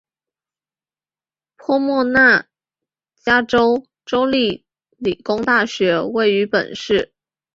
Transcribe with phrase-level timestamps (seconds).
[1.57, 2.47] 波莫纳
[3.17, 4.65] 加州州立
[4.97, 7.13] 理工大学位于本市。